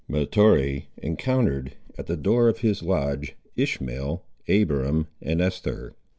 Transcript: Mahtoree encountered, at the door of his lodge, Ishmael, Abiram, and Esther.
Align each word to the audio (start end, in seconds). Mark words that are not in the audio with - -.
Mahtoree 0.09 0.87
encountered, 0.97 1.73
at 1.95 2.07
the 2.07 2.17
door 2.17 2.49
of 2.49 2.61
his 2.61 2.81
lodge, 2.81 3.35
Ishmael, 3.55 4.25
Abiram, 4.49 5.05
and 5.21 5.39
Esther. 5.39 5.93